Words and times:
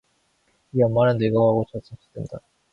네 0.71 0.83
엄마는 0.83 1.19
늙어가고 1.19 1.65
젖은 1.71 1.95
시든다. 2.01 2.39